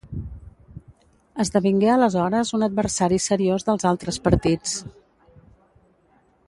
[1.43, 4.77] Esdevingué aleshores un adversari seriós dels altres partits.